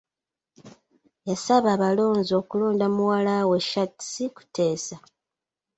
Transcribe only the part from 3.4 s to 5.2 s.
we Shartsi Kuteesa.